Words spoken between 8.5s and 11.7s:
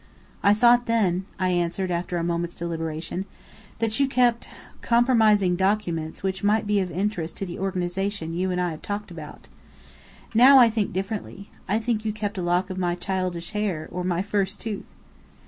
I have talked about. Now I think differently.